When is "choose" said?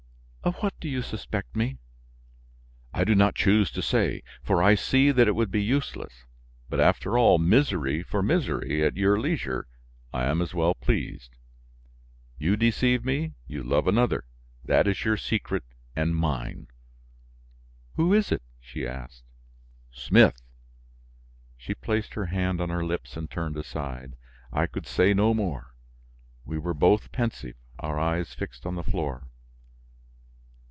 3.35-3.69